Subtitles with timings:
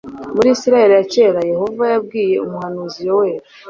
[0.35, 3.45] muri isirayeli ya kera yehova yabwiye umuhanuzi yoweli